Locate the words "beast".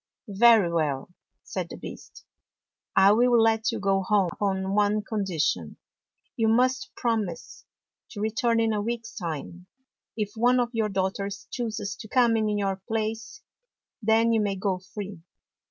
1.77-2.25